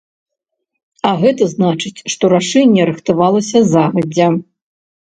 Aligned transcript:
А 1.09 1.11
гэта 1.25 1.43
значыць, 1.53 2.03
што 2.15 2.33
рашэнне 2.35 2.91
рыхтавалася 2.93 3.67
загадзя. 3.75 4.27